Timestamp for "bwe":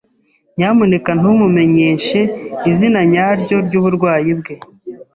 4.39-4.53